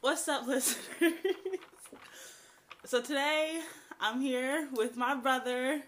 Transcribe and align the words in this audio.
What's 0.00 0.26
up, 0.28 0.46
listeners? 0.46 1.12
so 2.84 3.00
today 3.02 3.60
I'm 4.00 4.20
here 4.20 4.68
with 4.72 4.96
my 4.96 5.14
brother. 5.14 5.82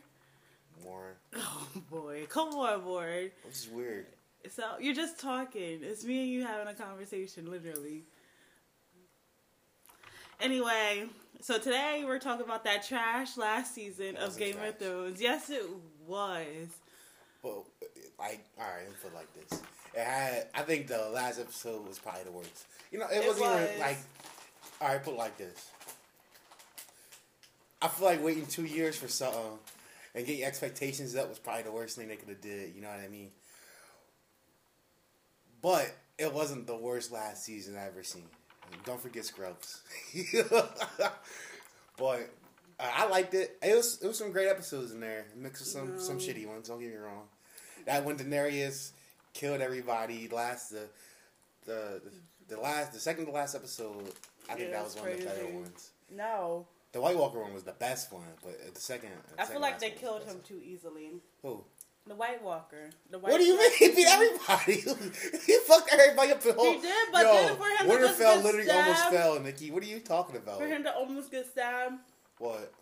Warren. 0.84 1.14
Oh 1.36 1.68
boy, 1.90 2.26
come 2.28 2.48
on, 2.50 2.82
boy. 2.82 3.30
Which 3.44 3.54
is 3.54 3.68
weird. 3.72 4.06
So 4.50 4.62
you're 4.80 4.94
just 4.94 5.18
talking. 5.18 5.80
It's 5.82 6.04
me 6.04 6.20
and 6.22 6.28
you 6.30 6.44
having 6.44 6.68
a 6.68 6.74
conversation, 6.74 7.50
literally. 7.50 8.02
Anyway, 10.40 11.04
so 11.40 11.58
today 11.58 12.02
we're 12.04 12.18
talking 12.18 12.44
about 12.44 12.64
that 12.64 12.86
trash 12.86 13.36
last 13.36 13.74
season 13.74 14.16
of 14.16 14.36
Game 14.36 14.54
trash. 14.54 14.68
of 14.70 14.78
Thrones. 14.78 15.20
Yes, 15.22 15.48
it 15.50 15.62
was. 16.06 16.66
But 17.42 17.62
like, 18.22 18.44
all 18.58 18.64
right, 18.66 18.88
me 18.88 18.94
put 19.02 19.12
it 19.12 19.14
like 19.16 19.34
this. 19.34 19.60
It 19.94 20.04
had. 20.04 20.46
I 20.54 20.62
think 20.62 20.86
the 20.86 21.10
last 21.12 21.38
episode 21.38 21.86
was 21.86 21.98
probably 21.98 22.24
the 22.24 22.30
worst. 22.32 22.64
You 22.90 22.98
know, 22.98 23.06
it, 23.12 23.18
It 23.24 23.26
wasn't 23.26 23.46
was. 23.50 23.68
even 23.68 23.80
like. 23.80 23.98
All 24.80 24.88
right, 24.88 25.02
put 25.02 25.14
it 25.14 25.18
like 25.18 25.36
this. 25.38 25.70
I 27.80 27.88
feel 27.88 28.06
like 28.06 28.22
waiting 28.24 28.46
two 28.46 28.64
years 28.64 28.96
for 28.96 29.08
something 29.08 29.58
and 30.14 30.26
getting 30.26 30.44
expectations 30.44 31.16
up 31.16 31.28
was 31.28 31.38
probably 31.38 31.62
the 31.64 31.72
worst 31.72 31.96
thing 31.96 32.08
they 32.08 32.16
could 32.16 32.28
have 32.28 32.40
did. 32.40 32.74
You 32.74 32.82
know 32.82 32.88
what 32.88 33.00
I 33.00 33.08
mean? 33.08 33.30
But 35.60 35.92
it 36.18 36.32
wasn't 36.32 36.66
the 36.66 36.76
worst 36.76 37.12
last 37.12 37.44
season 37.44 37.76
I've 37.76 37.88
ever 37.92 38.02
seen. 38.02 38.24
Don't 38.84 39.00
forget 39.00 39.24
Scrubs. 39.24 39.82
but 41.98 42.30
uh, 42.80 42.90
I 42.94 43.08
liked 43.08 43.34
it. 43.34 43.58
It 43.62 43.76
was 43.76 44.00
it 44.02 44.06
was 44.06 44.18
some 44.18 44.32
great 44.32 44.48
episodes 44.48 44.92
in 44.92 45.00
there, 45.00 45.26
mixed 45.36 45.62
with 45.62 45.68
some 45.68 46.00
some 46.00 46.18
shitty 46.18 46.46
ones. 46.46 46.68
Don't 46.68 46.80
get 46.80 46.90
me 46.90 46.96
wrong. 46.96 47.24
That 47.86 48.04
when 48.04 48.16
Daenerys 48.16 48.92
killed 49.34 49.60
everybody 49.60 50.28
last 50.28 50.70
the 50.70 50.88
the 51.64 52.00
the, 52.48 52.54
the 52.54 52.60
last 52.60 52.92
the 52.92 52.98
second 53.00 53.26
to 53.26 53.32
last 53.32 53.54
episode. 53.54 54.12
I 54.48 54.54
think 54.54 54.70
Yeah, 54.70 54.76
that 54.76 54.84
was 54.84 54.96
one 54.96 55.08
of 55.10 55.18
the 55.18 55.24
better 55.24 55.46
ones. 55.46 55.90
No, 56.10 56.66
The 56.92 57.00
White 57.00 57.16
Walker 57.16 57.40
one 57.40 57.54
was 57.54 57.62
the 57.62 57.72
best 57.72 58.12
one, 58.12 58.24
but 58.42 58.74
the 58.74 58.80
second. 58.80 59.10
the 59.34 59.40
I 59.40 59.44
second 59.44 59.52
feel 59.52 59.62
like 59.62 59.78
they 59.78 59.90
killed 59.90 60.24
him 60.24 60.36
best 60.36 60.48
too 60.48 60.60
easily. 60.64 61.12
Who? 61.42 61.64
The 62.06 62.16
White 62.16 62.42
Walker. 62.42 62.90
The 63.10 63.18
White 63.20 63.30
What 63.30 63.38
do 63.38 63.44
you 63.44 63.56
mean? 63.56 63.70
He 63.78 63.88
beat 63.94 64.08
everybody. 64.08 64.72
he 65.46 65.58
fucked 65.66 65.88
everybody 65.92 66.32
up. 66.32 66.40
The 66.42 66.52
whole, 66.52 66.74
He 66.74 66.80
did, 66.80 67.06
but 67.12 67.22
Yo, 67.22 67.32
then 67.32 67.56
for 67.56 67.62
him 67.64 67.88
to 67.88 68.06
just 68.06 68.18
Winterfell 68.20 68.34
get 68.34 68.44
literally 68.44 68.70
almost 68.70 69.08
fell, 69.10 69.40
Nikki. 69.40 69.70
What 69.70 69.82
are 69.84 69.86
you 69.86 70.00
talking 70.00 70.36
about? 70.36 70.58
For 70.58 70.66
him 70.66 70.82
to 70.82 70.92
almost 70.92 71.30
get 71.30 71.46
stabbed. 71.46 72.00
what? 72.38 72.72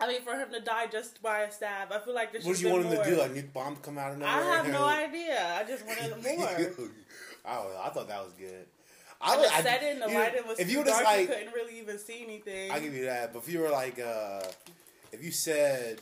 I 0.00 0.08
mean, 0.08 0.22
for 0.22 0.34
him 0.34 0.48
to 0.52 0.60
die 0.60 0.86
just 0.86 1.22
by 1.22 1.40
a 1.42 1.50
stab. 1.52 1.92
I 1.92 1.98
feel 2.00 2.14
like 2.14 2.32
this. 2.32 2.44
Should 2.44 2.62
be. 2.62 2.70
What 2.70 2.82
did 2.82 2.82
you 2.90 2.92
want 2.92 2.98
him 2.98 3.04
to 3.04 3.10
do? 3.10 3.20
A 3.20 3.28
nuke 3.42 3.52
bomb 3.52 3.76
come 3.76 3.96
out 3.98 4.12
of 4.12 4.18
nowhere? 4.18 4.34
I 4.34 4.56
have 4.56 4.68
no 4.68 4.84
idea. 5.06 5.56
I 5.58 5.64
just 5.64 5.86
wanted 5.86 6.10
more. 6.38 6.48
I 7.46 7.54
don't 7.56 7.72
know. 7.72 7.80
I 7.82 7.88
thought 7.90 8.08
that 8.08 8.24
was 8.24 8.32
good. 8.34 8.66
I 9.20 9.62
said 9.62 9.82
it, 9.82 9.92
and 9.94 10.02
the 10.02 10.08
you- 10.10 10.18
lighting 10.18 10.46
was 10.46 10.58
If 10.58 10.70
you 10.70 10.78
were 10.80 10.84
just 10.84 11.02
dark, 11.02 11.16
you 11.18 11.26
like, 11.28 11.36
couldn't 11.38 11.54
really 11.54 11.78
even 11.78 11.98
see 11.98 12.22
anything. 12.22 12.70
I 12.70 12.80
give 12.80 12.92
you 12.94 13.04
that. 13.06 13.32
But 13.32 13.38
if 13.40 13.48
you 13.48 13.60
were 13.60 13.70
like, 13.70 13.98
uh, 13.98 14.42
if 15.12 15.24
you 15.24 15.30
said, 15.30 16.00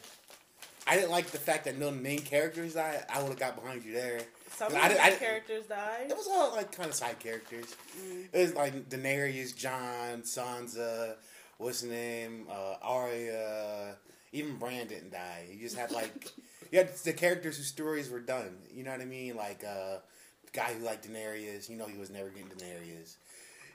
I 0.89 0.97
didn't 0.97 1.11
like 1.11 1.27
the 1.27 1.39
fact 1.39 1.67
that 1.67 1.79
no 1.79 1.91
main 1.93 2.21
characters 2.21 2.75
died, 2.75 3.05
I 3.13 3.21
would 3.23 3.29
have 3.29 3.39
got 3.39 3.61
behind 3.63 3.85
you 3.85 3.93
there. 3.93 4.21
Some 4.57 4.75
I 4.75 4.89
of 4.89 4.95
the 4.95 5.05
I 5.05 5.11
characters 5.13 5.67
died. 5.67 6.07
It 6.11 6.17
was 6.17 6.27
all 6.29 6.51
like 6.53 6.73
kind 6.73 6.89
of 6.89 6.95
side 6.95 7.19
characters. 7.21 7.77
Mm. 8.01 8.29
It 8.33 8.39
was 8.39 8.55
like 8.55 8.89
Daenerys, 8.89 9.55
Jon, 9.57 10.23
Sansa, 10.23 11.15
what's 11.63 11.81
his 11.81 11.91
name, 11.91 12.47
uh, 12.51 12.77
Arya, 12.83 13.97
even 14.33 14.57
Bran 14.57 14.87
didn't 14.89 15.13
die. 15.13 15.47
You 15.53 15.61
just 15.61 15.77
had 15.77 15.91
like 15.93 16.29
you 16.73 16.79
had 16.79 16.95
the 16.97 17.13
characters 17.13 17.57
whose 17.57 17.67
stories 17.69 18.11
were 18.11 18.21
done. 18.21 18.59
You 18.75 18.85
know 18.85 18.93
what 18.93 19.01
I 19.01 19.05
mean? 19.07 19.37
Like 19.37 19.65
uh, 19.65 19.99
the 20.45 20.53
guy 20.53 20.75
who 20.75 20.85
liked 20.85 21.09
Daenerys, 21.09 21.69
you 21.69 21.77
know 21.77 21.87
he 21.87 21.99
was 21.99 22.11
never 22.11 22.29
getting 22.31 22.49
Daenerys. 22.49 23.17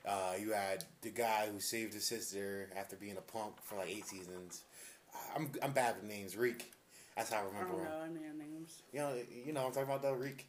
Uh, 0.08 0.34
you 0.40 0.54
had 0.54 0.86
the 1.02 1.10
guy 1.10 1.48
who 1.52 1.60
saved 1.60 1.94
his 1.94 2.06
sister 2.06 2.70
after 2.78 2.96
being 2.96 3.18
a 3.18 3.22
punk 3.22 3.56
for 3.64 3.76
like 3.78 3.90
eight 3.90 4.06
seasons. 4.06 4.64
I'm 5.36 5.52
I'm 5.62 5.72
bad 5.72 5.96
with 5.96 6.10
names. 6.10 6.36
Reek. 6.38 6.72
That's 7.16 7.32
how 7.32 7.40
I 7.40 7.42
I 7.42 7.46
remember 7.46 7.72
don't 7.74 7.80
him. 7.82 7.92
know 7.92 8.22
any 8.22 8.50
names. 8.50 8.82
You 8.94 9.00
know, 9.00 9.14
you 9.46 9.54
know 9.54 9.62
what 9.62 9.68
I'm 9.70 9.74
talking 9.74 9.90
about 9.90 10.02
though, 10.04 10.14
Reek. 10.14 10.48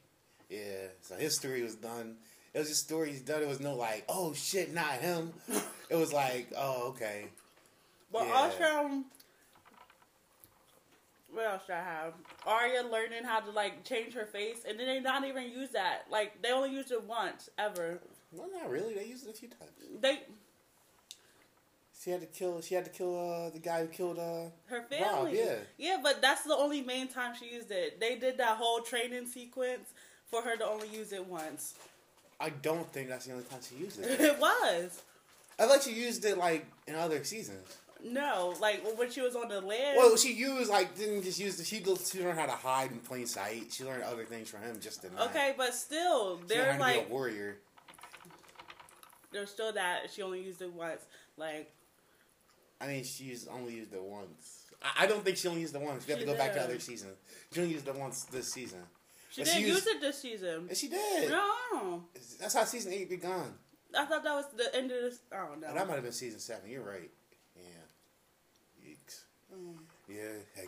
Yeah. 0.48 0.88
So 1.02 1.16
his 1.16 1.34
story 1.36 1.62
was 1.62 1.74
done. 1.74 2.16
It 2.54 2.58
was 2.58 2.68
just 2.68 2.84
stories 2.84 3.20
done. 3.20 3.42
It 3.42 3.48
was 3.48 3.60
no 3.60 3.74
like, 3.74 4.04
oh 4.08 4.32
shit, 4.32 4.72
not 4.74 4.92
him. 4.94 5.32
it 5.90 5.96
was 5.96 6.12
like, 6.12 6.48
oh 6.56 6.88
okay. 6.90 7.26
But 8.12 8.26
Yeah. 8.26 8.32
also, 8.34 9.04
what 11.30 11.44
else 11.46 11.62
should 11.66 11.74
I 11.74 11.82
have? 11.82 12.14
Arya 12.46 12.82
learning 12.90 13.24
how 13.24 13.40
to 13.40 13.50
like 13.50 13.84
change 13.84 14.14
her 14.14 14.24
face, 14.26 14.64
and 14.66 14.78
then 14.80 14.86
they 14.86 15.00
not 15.00 15.24
even 15.24 15.50
use 15.50 15.70
that. 15.70 16.06
Like 16.10 16.40
they 16.42 16.50
only 16.52 16.70
used 16.70 16.90
it 16.90 17.04
once 17.04 17.48
ever. 17.58 18.00
Well, 18.32 18.48
not 18.52 18.70
really. 18.70 18.94
They 18.94 19.04
used 19.06 19.26
it 19.26 19.30
a 19.34 19.38
few 19.38 19.48
times. 19.48 19.70
They 20.00 20.20
She 22.02 22.10
had 22.10 22.20
to 22.20 22.26
kill. 22.26 22.60
She 22.62 22.74
had 22.74 22.84
to 22.86 22.90
kill 22.90 23.18
uh, 23.18 23.50
the 23.50 23.58
guy 23.58 23.82
who 23.82 23.88
killed. 23.88 24.18
Uh, 24.18 24.50
her 24.66 24.82
family. 24.88 25.38
yeah. 25.38 25.56
yeah, 25.76 25.96
but 26.02 26.22
that's 26.22 26.42
the 26.44 26.56
only 26.56 26.80
main 26.82 27.08
time 27.08 27.34
she 27.38 27.54
used 27.54 27.70
it. 27.70 28.00
They 28.00 28.16
did 28.16 28.38
that 28.38 28.56
whole 28.56 28.80
training 28.80 29.26
sequence 29.26 29.92
for 30.30 30.42
her 30.42 30.56
to 30.56 30.64
only 30.66 30.88
use 30.88 31.12
it 31.12 31.26
once. 31.26 31.74
I 32.40 32.50
don't 32.50 32.90
think 32.92 33.08
that's 33.08 33.26
the 33.26 33.32
only 33.32 33.44
time 33.44 33.60
she 33.68 33.76
used 33.76 34.00
it. 34.00 34.20
it 34.20 34.38
was. 34.38 35.02
I 35.58 35.66
thought 35.66 35.82
she 35.82 35.92
used 35.92 36.24
it 36.24 36.38
like 36.38 36.66
in 36.86 36.94
other 36.94 37.24
seasons. 37.24 37.76
No, 38.04 38.54
like 38.60 38.84
when 38.96 39.10
she 39.10 39.20
was 39.20 39.34
on 39.34 39.48
the 39.48 39.60
land. 39.60 39.96
Well, 39.96 40.16
she 40.16 40.32
used 40.32 40.70
like 40.70 40.96
didn't 40.96 41.24
just 41.24 41.40
use. 41.40 41.56
The, 41.56 41.64
she 41.64 41.82
she 41.82 42.22
learned 42.22 42.38
how 42.38 42.46
to 42.46 42.52
hide 42.52 42.92
in 42.92 42.98
plain 42.98 43.26
sight. 43.26 43.72
She 43.72 43.84
learned 43.84 44.04
other 44.04 44.24
things 44.24 44.48
from 44.48 44.62
him 44.62 44.78
just 44.80 45.02
to 45.02 45.12
not. 45.12 45.30
okay, 45.30 45.54
but 45.56 45.74
still, 45.74 46.36
they're 46.46 46.78
like 46.78 47.10
warrior. 47.10 47.58
there's 49.32 49.50
still 49.50 49.72
that 49.72 50.10
she 50.12 50.22
only 50.22 50.42
used 50.42 50.62
it 50.62 50.72
once. 50.72 51.00
Like 51.36 51.72
I 52.80 52.86
mean, 52.86 53.04
she's 53.04 53.48
only 53.48 53.74
used 53.74 53.92
it 53.92 54.02
once. 54.02 54.66
I, 54.82 55.04
I 55.04 55.06
don't 55.06 55.24
think 55.24 55.36
she 55.36 55.48
only 55.48 55.62
used 55.62 55.74
it 55.74 55.80
once. 55.80 56.06
We 56.06 56.12
have 56.12 56.20
to 56.20 56.26
go 56.26 56.36
back 56.36 56.54
to 56.54 56.62
other 56.62 56.78
seasons. 56.78 57.16
She 57.52 57.60
only 57.60 57.72
used 57.72 57.88
it 57.88 57.96
once 57.96 58.24
this 58.24 58.52
season. 58.52 58.80
She 59.30 59.44
didn't 59.44 59.58
she 59.58 59.68
use 59.68 59.86
it 59.86 60.00
this 60.00 60.20
season. 60.20 60.66
And 60.68 60.76
she 60.76 60.88
did. 60.88 61.30
No, 61.30 62.04
That's 62.40 62.54
how 62.54 62.64
season 62.64 62.92
eight 62.92 63.08
begun. 63.08 63.54
I 63.96 64.04
thought 64.04 64.24
that 64.24 64.34
was 64.34 64.46
the 64.56 64.74
end 64.74 64.90
of 64.90 65.00
this. 65.02 65.20
I 65.32 65.46
don't 65.46 65.60
know. 65.60 65.72
That 65.72 65.86
might 65.86 65.94
have 65.94 66.02
been 66.02 66.12
season 66.12 66.40
seven. 66.40 66.70
You're 66.70 66.82
right. 66.82 67.10
Yeah. 67.56 68.88
Yeeks. 68.88 69.20
Mm. 69.54 69.76
Yeah. 70.08 70.64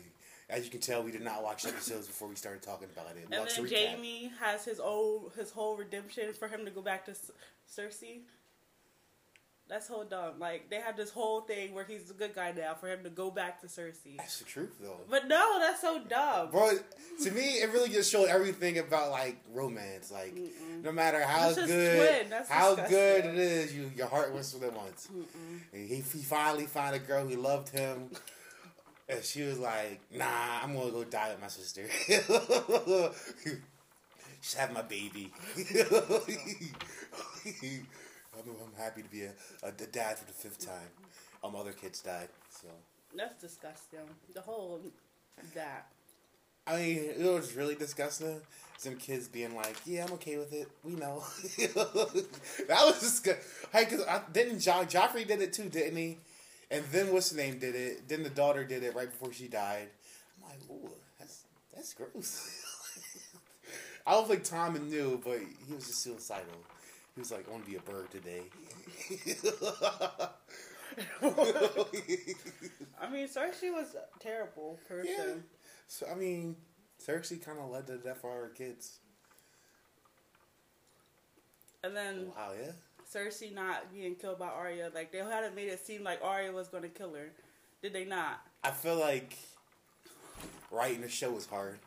As 0.48 0.65
you 0.65 0.71
can 0.71 0.81
tell, 0.81 1.03
we 1.03 1.12
did 1.12 1.22
not 1.22 1.43
watch 1.43 1.65
episodes 1.65 2.06
before 2.06 2.28
we 2.28 2.34
started 2.34 2.62
talking 2.62 2.88
about 2.93 3.10
it. 3.10 3.25
And 3.25 3.38
Watch 3.38 3.56
then. 3.56 3.66
Jaime 3.66 4.32
has 4.41 4.65
his 4.65 4.81
old 4.81 5.32
his 5.37 5.50
whole 5.50 5.77
redemption 5.77 6.32
for 6.32 6.48
him 6.48 6.65
to 6.65 6.71
go 6.71 6.82
back 6.82 7.04
to 7.06 7.12
Cersei. 7.12 8.22
That's 9.70 9.86
whole 9.86 10.03
dumb. 10.03 10.32
Like 10.41 10.69
they 10.69 10.81
have 10.81 10.97
this 10.97 11.10
whole 11.10 11.42
thing 11.42 11.72
where 11.72 11.84
he's 11.84 12.10
a 12.10 12.14
good 12.14 12.34
guy 12.34 12.50
now 12.50 12.75
for 12.75 12.88
him 12.88 13.04
to 13.04 13.08
go 13.08 13.31
back 13.31 13.60
to 13.60 13.69
Cersei. 13.69 14.16
That's 14.16 14.41
the 14.41 14.44
truth, 14.44 14.75
though. 14.81 14.97
But 15.08 15.28
no, 15.28 15.58
that's 15.60 15.81
so 15.81 16.00
dumb. 16.08 16.50
Bro, 16.50 16.72
to 17.22 17.31
me, 17.31 17.60
it 17.60 17.72
really 17.72 17.88
just 17.88 18.10
showed 18.10 18.28
everything 18.28 18.78
about 18.78 19.12
like 19.12 19.36
romance. 19.53 20.10
Like, 20.10 20.36
no 20.82 20.91
matter 20.91 21.22
how 21.22 21.54
good. 21.54 22.26
How 22.48 22.75
disgusting. 22.75 22.98
good 22.98 23.25
it 23.26 23.36
is, 23.36 23.72
you 23.72 23.92
your 23.97 24.09
heart 24.09 24.34
wins 24.34 24.53
with 24.53 24.64
it 24.64 24.75
once. 24.75 25.09
Mm-mm. 25.14 25.60
And 25.72 25.88
he, 25.88 25.97
he 25.97 26.25
finally 26.25 26.66
found 26.66 26.97
a 26.97 26.98
girl 26.98 27.25
who 27.25 27.36
loved 27.36 27.69
him. 27.69 28.10
And 29.09 29.22
she 29.22 29.42
was 29.42 29.60
like, 29.60 30.00
nah, 30.12 30.62
I'm 30.62 30.75
gonna 30.75 30.91
go 30.91 31.04
die 31.04 31.30
with 31.30 31.41
my 31.41 31.47
sister. 31.47 31.86
Just 34.42 34.56
have 34.56 34.72
my 34.72 34.82
baby. 34.82 35.30
I'm, 38.34 38.48
I'm 38.48 38.82
happy 38.82 39.02
to 39.02 39.08
be 39.08 39.22
a, 39.22 39.32
a, 39.62 39.72
dad 39.72 40.18
for 40.18 40.26
the 40.26 40.32
fifth 40.32 40.64
time. 40.64 40.88
Um, 41.42 41.56
other 41.56 41.72
kids 41.72 42.00
died, 42.00 42.28
so. 42.48 42.68
That's 43.16 43.41
disgusting. 43.41 44.00
The 44.34 44.41
whole 44.41 44.80
that. 45.54 45.86
I 46.66 46.76
mean, 46.76 46.98
it 47.18 47.32
was 47.32 47.54
really 47.54 47.74
disgusting. 47.74 48.41
Some 48.76 48.96
kids 48.96 49.26
being 49.28 49.56
like, 49.56 49.76
"Yeah, 49.84 50.04
I'm 50.06 50.12
okay 50.14 50.36
with 50.36 50.52
it. 50.52 50.68
We 50.84 50.92
know." 50.92 51.22
that 51.58 52.68
was 52.68 53.00
disgusting. 53.00 53.42
Hey, 53.72 53.86
cause 53.86 54.04
I, 54.08 54.20
didn't 54.32 54.60
jo- 54.60 54.84
Joffrey 54.84 55.27
did 55.27 55.42
it 55.42 55.53
too, 55.53 55.68
didn't 55.68 55.97
he? 55.97 56.18
And 56.71 56.84
then 56.92 57.12
what's 57.12 57.30
the 57.30 57.36
name 57.36 57.59
did 57.59 57.74
it? 57.74 58.09
Then 58.09 58.22
the 58.22 58.30
daughter 58.30 58.65
did 58.65 58.84
it 58.84 58.94
right 58.94 59.10
before 59.10 59.32
she 59.32 59.48
died. 59.48 59.88
I'm 60.36 60.50
like, 60.50 60.60
ooh, 60.71 60.91
that's 61.18 61.44
that's 61.74 61.94
gross. 61.94 62.65
I 64.06 64.12
don't 64.12 64.28
think 64.28 64.44
Tom 64.44 64.88
knew, 64.88 65.21
but 65.24 65.38
he 65.66 65.74
was 65.74 65.86
just 65.86 66.03
suicidal. 66.03 66.47
He 67.20 67.22
was 67.22 67.32
like, 67.32 67.46
"I 67.48 67.50
want 67.50 67.66
to 67.66 67.70
be 67.70 67.76
a 67.76 67.80
bird 67.80 68.10
today." 68.10 68.44
I 72.98 73.10
mean, 73.10 73.28
Cersei 73.28 73.70
was 73.70 73.94
a 73.94 74.18
terrible 74.18 74.80
person. 74.88 75.12
Yeah. 75.18 75.34
So 75.86 76.06
I 76.10 76.14
mean, 76.14 76.56
Cersei 76.98 77.44
kind 77.44 77.58
of 77.58 77.68
led 77.68 77.88
to 77.88 77.98
death 77.98 78.22
for 78.22 78.30
our 78.30 78.48
kids. 78.48 79.00
And 81.84 81.94
then 81.94 82.32
Wow, 82.34 82.52
yeah. 82.58 82.72
Cersei 83.12 83.52
not 83.52 83.92
being 83.92 84.14
killed 84.14 84.38
by 84.38 84.48
Arya, 84.48 84.90
like 84.94 85.12
they 85.12 85.18
hadn't 85.18 85.54
made 85.54 85.68
it 85.68 85.84
seem 85.84 86.02
like 86.02 86.22
Arya 86.24 86.52
was 86.52 86.68
going 86.68 86.84
to 86.84 86.88
kill 86.88 87.12
her. 87.12 87.32
Did 87.82 87.92
they 87.92 88.06
not? 88.06 88.40
I 88.64 88.70
feel 88.70 88.98
like 88.98 89.36
writing 90.70 91.02
the 91.02 91.10
show 91.10 91.32
was 91.32 91.44
hard. 91.44 91.80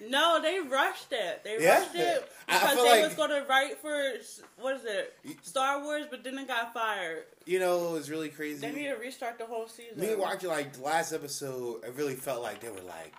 No, 0.00 0.40
they 0.40 0.60
rushed 0.60 1.08
it. 1.12 1.42
They 1.44 1.60
Yeah? 1.60 1.80
rushed 1.80 1.94
it 1.94 2.32
I- 2.48 2.56
I 2.56 2.60
because 2.60 2.76
they 2.76 2.90
like- 2.90 3.04
was 3.04 3.14
going 3.14 3.30
to 3.30 3.46
write 3.48 3.78
for 3.78 4.12
what 4.60 4.76
is 4.76 4.84
it, 4.84 5.18
Star 5.42 5.82
Wars, 5.82 6.06
but 6.10 6.22
then 6.22 6.38
it 6.38 6.46
got 6.46 6.72
fired. 6.72 7.24
You 7.46 7.58
know, 7.58 7.88
it 7.88 7.92
was 7.92 8.10
really 8.10 8.28
crazy. 8.28 8.60
They 8.60 8.72
need 8.72 8.88
to 8.88 8.94
restart 8.94 9.38
the 9.38 9.46
whole 9.46 9.66
season. 9.68 9.98
Me 10.00 10.14
watching 10.14 10.48
like 10.50 10.72
the 10.74 10.82
last 10.82 11.12
episode, 11.12 11.84
it 11.84 11.94
really 11.94 12.14
felt 12.14 12.42
like 12.42 12.60
they 12.60 12.70
were 12.70 12.80
like, 12.82 13.12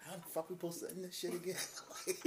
"How 0.00 0.16
the 0.16 0.22
fuck 0.32 0.50
we 0.50 0.56
supposed 0.56 0.80
to 0.80 0.90
end 0.90 1.04
this 1.04 1.16
shit 1.18 1.32
again?" 1.34 1.56
like, 2.06 2.22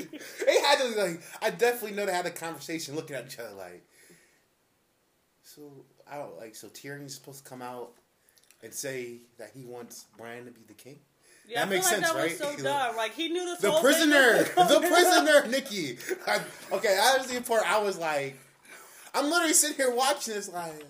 they 0.46 0.60
had 0.62 0.80
to 0.80 0.88
like. 1.02 1.22
I 1.42 1.50
definitely 1.52 1.96
know 1.98 2.06
they 2.06 2.14
had 2.14 2.26
a 2.26 2.32
conversation, 2.32 2.96
looking 2.96 3.16
at 3.16 3.26
each 3.28 3.38
other 3.40 3.54
like, 3.54 3.84
"So 5.44 5.86
I 6.10 6.18
don't 6.18 6.38
like. 6.38 6.56
So 6.56 6.68
Tyrion's 6.70 7.16
supposed 7.16 7.44
to 7.44 7.50
come 7.50 7.62
out 7.62 7.92
and 8.64 8.74
say 8.74 9.22
that 9.38 9.52
he 9.54 9.66
wants 9.66 10.06
Bran 10.18 10.46
to 10.46 10.52
be 10.52 10.62
the 10.68 10.74
king." 10.74 11.00
Yeah, 11.48 11.60
that 11.60 11.68
I 11.68 11.70
makes 11.70 11.86
like 11.86 11.96
sense, 11.96 12.12
that 12.12 12.18
right? 12.18 12.40
was 12.40 12.58
so 12.58 12.64
dumb. 12.64 12.96
Like 12.96 13.14
he 13.14 13.28
knew 13.30 13.46
this 13.46 13.60
The 13.60 13.72
prisoner, 13.82 14.44
the 14.44 14.80
prisoner, 14.88 15.48
Nikki. 15.48 15.98
Okay, 16.72 16.96
that 16.96 17.16
was 17.18 17.28
the 17.28 17.42
part 17.42 17.64
I 17.70 17.80
was 17.80 17.98
like, 17.98 18.38
I'm 19.14 19.30
literally 19.30 19.54
sitting 19.54 19.78
here 19.78 19.94
watching 19.94 20.34
this 20.34 20.50
like. 20.52 20.86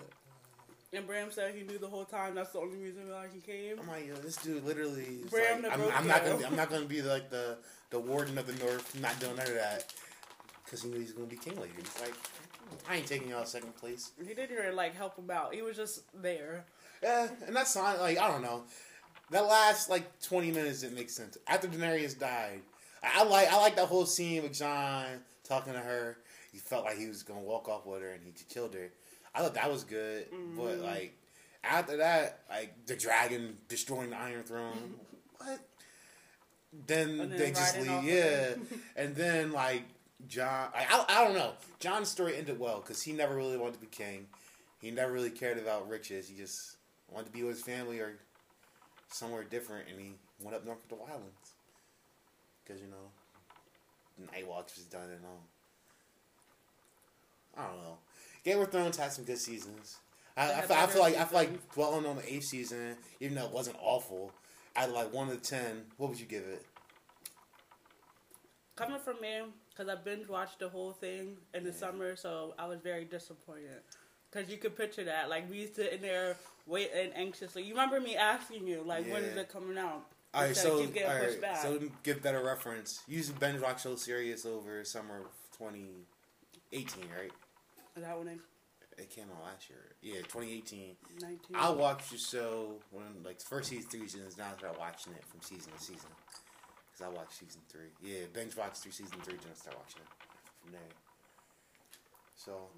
And 0.94 1.06
Bran 1.06 1.30
said 1.30 1.54
he 1.54 1.62
knew 1.62 1.78
the 1.78 1.86
whole 1.86 2.04
time. 2.04 2.34
That's 2.34 2.50
the 2.50 2.58
only 2.58 2.76
reason 2.76 3.08
why 3.08 3.26
he 3.32 3.40
came. 3.40 3.80
I'm 3.80 3.88
like, 3.88 4.06
yo, 4.06 4.14
this 4.16 4.36
dude 4.36 4.62
literally. 4.64 5.20
Is 5.24 5.30
Bran 5.30 5.62
like, 5.62 5.72
I'm, 5.72 5.80
I'm 5.90 6.06
not 6.06 6.22
gonna. 6.24 6.36
Be, 6.36 6.44
I'm 6.44 6.56
not 6.56 6.70
gonna 6.70 6.84
be 6.84 7.00
like 7.00 7.30
the 7.30 7.56
the 7.90 7.98
warden 7.98 8.36
of 8.36 8.46
the 8.46 8.64
north. 8.64 8.94
I'm 8.94 9.00
not 9.00 9.18
doing 9.18 9.36
none 9.36 9.46
of 9.46 9.54
that 9.54 9.92
because 10.64 10.82
he 10.82 10.90
knew 10.90 11.00
he's 11.00 11.12
gonna 11.12 11.26
be 11.26 11.36
king 11.36 11.56
later. 11.58 11.72
He's 11.78 12.00
like, 12.00 12.14
I 12.88 12.96
ain't 12.96 13.06
taking 13.06 13.30
y'all 13.30 13.44
second 13.46 13.74
place. 13.76 14.12
He 14.18 14.34
didn't 14.34 14.56
even 14.56 14.76
like 14.76 14.94
help 14.94 15.18
him 15.18 15.30
out. 15.30 15.54
He 15.54 15.62
was 15.62 15.76
just 15.76 16.02
there. 16.14 16.66
Yeah, 17.02 17.28
and 17.46 17.56
that's 17.56 17.74
not 17.74 17.98
like 17.98 18.18
I 18.18 18.28
don't 18.28 18.42
know. 18.42 18.64
That 19.32 19.46
last 19.46 19.90
like 19.90 20.20
20 20.20 20.52
minutes 20.52 20.82
it 20.82 20.92
makes 20.94 21.14
sense. 21.14 21.36
After 21.48 21.66
Daenerys 21.66 22.18
died, 22.18 22.60
I, 23.02 23.20
I 23.20 23.24
like 23.24 23.52
I 23.52 23.56
like 23.56 23.76
that 23.76 23.86
whole 23.86 24.06
scene 24.06 24.42
with 24.42 24.52
Jon 24.52 25.06
talking 25.42 25.72
to 25.72 25.78
her. 25.80 26.18
He 26.52 26.58
felt 26.58 26.84
like 26.84 26.98
he 26.98 27.08
was 27.08 27.22
gonna 27.22 27.40
walk 27.40 27.68
off 27.68 27.86
with 27.86 28.02
her, 28.02 28.10
and 28.10 28.22
he 28.24 28.32
killed 28.48 28.74
her. 28.74 28.90
I 29.34 29.40
thought 29.40 29.54
that 29.54 29.70
was 29.70 29.84
good, 29.84 30.26
but 30.56 30.78
Mhm. 30.78 30.82
like 30.84 31.14
after 31.64 31.96
that, 31.96 32.40
like 32.50 32.86
the 32.86 32.94
dragon 32.94 33.56
destroying 33.68 34.10
the 34.10 34.18
Iron 34.18 34.42
Throne, 34.44 34.94
what? 35.38 35.60
Then, 36.86 37.18
then 37.18 37.36
they 37.36 37.50
just 37.50 37.78
leave, 37.78 38.04
yeah. 38.04 38.54
and 38.96 39.14
then 39.14 39.52
like 39.52 39.82
Jon, 40.26 40.68
I, 40.74 40.84
I, 41.08 41.20
I 41.20 41.24
don't 41.24 41.34
know. 41.34 41.52
Jon's 41.80 42.08
story 42.08 42.36
ended 42.36 42.58
well 42.58 42.80
because 42.80 43.02
he 43.02 43.12
never 43.12 43.34
really 43.34 43.56
wanted 43.56 43.74
to 43.74 43.80
be 43.80 43.86
king. 43.86 44.26
He 44.80 44.90
never 44.90 45.12
really 45.12 45.30
cared 45.30 45.58
about 45.58 45.88
riches. 45.88 46.28
He 46.28 46.36
just 46.36 46.76
wanted 47.10 47.26
to 47.26 47.32
be 47.32 47.42
with 47.42 47.56
his 47.56 47.64
family 47.64 48.00
or 48.00 48.18
somewhere 49.12 49.44
different, 49.44 49.88
and 49.88 50.00
he 50.00 50.14
went 50.40 50.56
up 50.56 50.64
north 50.64 50.82
to 50.82 50.88
the 50.88 50.94
Wildlands 50.96 51.52
because 52.64 52.80
you 52.80 52.88
know 52.88 54.26
Night 54.32 54.46
Watch 54.46 54.76
was 54.76 54.84
done 54.84 55.10
and 55.10 55.24
all. 55.24 55.42
I 57.56 57.68
don't 57.68 57.82
know. 57.82 57.98
Game 58.44 58.60
of 58.60 58.70
Thrones 58.70 58.96
had 58.96 59.12
some 59.12 59.24
good 59.24 59.38
seasons. 59.38 59.98
I, 60.36 60.52
I, 60.52 60.60
feel, 60.62 60.76
I 60.76 60.86
feel 60.86 61.02
like 61.02 61.16
I 61.16 61.24
feel 61.24 61.38
like 61.38 61.72
dwelling 61.74 62.06
on 62.06 62.16
the 62.16 62.32
eighth 62.32 62.44
season, 62.44 62.96
even 63.20 63.36
though 63.36 63.44
it 63.44 63.52
wasn't 63.52 63.76
awful, 63.80 64.32
of 64.76 64.90
like 64.90 65.12
one 65.12 65.28
to 65.28 65.36
ten, 65.36 65.84
what 65.98 66.10
would 66.10 66.20
you 66.20 66.26
give 66.26 66.44
it? 66.44 66.64
Coming 68.74 68.98
from 68.98 69.20
me, 69.20 69.42
because 69.68 69.88
I 69.90 69.96
binge 69.96 70.28
watched 70.28 70.58
the 70.58 70.68
whole 70.68 70.92
thing 70.92 71.36
in 71.52 71.62
the 71.64 71.72
summer, 71.72 72.16
so 72.16 72.54
I 72.58 72.66
was 72.66 72.80
very 72.80 73.04
disappointed. 73.04 73.82
Because 74.32 74.50
you 74.50 74.56
could 74.56 74.76
picture 74.76 75.04
that, 75.04 75.28
like 75.28 75.50
me 75.50 75.68
sitting 75.72 76.00
there 76.00 76.36
waiting 76.66 77.12
anxiously. 77.14 77.62
You 77.62 77.74
remember 77.74 78.00
me 78.00 78.16
asking 78.16 78.66
you, 78.66 78.82
like, 78.84 79.10
when 79.10 79.24
is 79.24 79.36
it 79.36 79.48
coming 79.48 79.76
out? 79.76 80.06
All 80.34 80.42
right, 80.42 80.56
so 80.56 80.80
keep 80.80 80.94
getting 80.94 81.10
pushed 81.10 81.32
right, 81.32 81.40
back. 81.42 81.62
so 81.62 81.78
give 82.02 82.22
better 82.22 82.42
reference, 82.42 83.02
you 83.06 83.18
used 83.18 83.38
binge 83.38 83.60
watch 83.60 83.82
so 83.82 83.96
serious 83.96 84.46
over 84.46 84.82
summer 84.82 85.20
of 85.20 85.58
2018, 85.58 87.04
right? 87.14 87.30
Is 87.94 88.02
that 88.02 88.18
when 88.18 88.28
it 88.28 88.38
It 88.96 89.10
came 89.10 89.26
out 89.36 89.44
last 89.44 89.68
year. 89.68 89.92
Yeah, 90.00 90.22
2018. 90.22 90.96
19? 91.20 91.38
I 91.54 91.68
watched 91.68 92.10
the 92.10 92.16
show 92.16 92.76
when 92.90 93.22
like 93.22 93.40
the 93.40 93.44
first 93.44 93.68
season, 93.68 93.90
three 93.90 94.08
seasons. 94.08 94.38
Now 94.38 94.52
I 94.54 94.58
start 94.58 94.78
watching 94.78 95.12
it 95.12 95.24
from 95.26 95.42
season 95.42 95.72
to 95.76 95.78
season 95.78 96.08
because 96.90 97.04
I 97.04 97.08
watched 97.14 97.34
season 97.34 97.60
three. 97.68 97.92
Yeah, 98.02 98.24
binge 98.32 98.56
watched 98.56 98.78
through 98.78 98.92
season 98.92 99.18
three, 99.22 99.34
then 99.34 99.52
I 99.52 99.56
start 99.56 99.76
watching 99.76 100.00
it 100.00 100.08
from 100.62 100.72
there. 100.72 100.92
So 102.36 102.70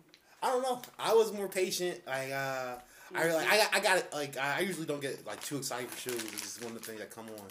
I 0.44 0.48
don't 0.48 0.62
know. 0.62 0.82
I 0.98 1.14
was 1.14 1.32
more 1.32 1.48
patient. 1.48 2.00
Like 2.06 2.30
uh, 2.30 2.74
I 3.14 3.32
like 3.32 3.50
I 3.50 3.56
got, 3.56 3.74
I 3.74 3.80
got 3.80 3.98
it. 3.98 4.08
Like 4.12 4.36
I 4.36 4.58
I 4.58 4.60
usually 4.60 4.86
don't 4.86 5.00
get 5.00 5.26
like 5.26 5.42
too 5.42 5.56
excited 5.56 5.88
for 5.90 6.10
shows. 6.10 6.22
This 6.22 6.56
is 6.56 6.62
one 6.62 6.72
of 6.76 6.80
the 6.80 6.84
things 6.86 7.00
that 7.00 7.10
come 7.10 7.26
on. 7.26 7.46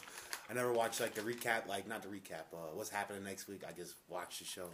I 0.49 0.53
never 0.53 0.71
watch 0.71 0.99
like 0.99 1.15
the 1.15 1.21
recap. 1.21 1.67
Like 1.67 1.87
not 1.87 2.03
the 2.03 2.09
recap. 2.09 2.45
Uh, 2.53 2.57
what's 2.73 2.89
happening 2.91 3.23
next 3.23 3.47
week? 3.47 3.63
I 3.67 3.71
just 3.71 3.95
watch 4.09 4.39
the 4.39 4.45
show. 4.45 4.67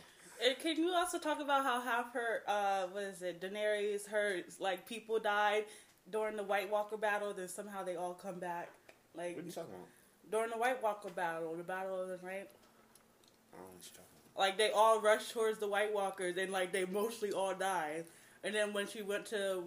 And 0.46 0.58
can 0.60 0.78
you 0.78 0.90
also 0.92 1.18
talk 1.18 1.42
about 1.42 1.64
how 1.64 1.82
half 1.82 2.14
her, 2.14 2.44
uh, 2.48 2.84
what 2.92 3.04
is 3.04 3.22
it, 3.22 3.42
Daenerys, 3.42 4.08
her, 4.08 4.40
like, 4.58 4.88
people 4.88 5.20
died 5.20 5.66
during 6.10 6.38
the 6.38 6.44
White 6.44 6.72
Walker 6.72 6.96
battle, 6.96 7.34
then 7.34 7.50
somehow 7.50 7.84
they 7.84 7.98
all 7.98 8.14
come 8.14 8.40
back? 8.40 8.70
Like, 9.14 9.36
What 9.36 9.44
are 9.44 9.48
you 9.48 9.52
talking 9.52 9.74
about? 9.74 10.32
during 10.32 10.50
the 10.50 10.58
White 10.58 10.82
Walker 10.82 11.10
battle, 11.10 11.54
the 11.58 11.64
battle 11.64 12.02
of 12.02 12.08
the 12.08 12.20
right? 12.26 12.48
I 12.48 13.58
don't 13.58 13.66
know 13.66 13.74
what 13.76 13.84
you're 13.84 14.00
talking 14.00 14.06
about. 14.16 14.19
Like, 14.40 14.58
they 14.58 14.72
all 14.72 15.02
rushed 15.02 15.34
towards 15.34 15.60
the 15.60 15.68
White 15.68 15.94
Walkers, 15.94 16.38
and, 16.38 16.52
like, 16.52 16.72
they 16.72 16.86
mostly 16.86 17.32
all 17.32 17.54
died. 17.54 18.06
And 18.42 18.56
then 18.56 18.72
when 18.72 18.88
she 18.88 19.02
went 19.02 19.26
to, 19.28 19.66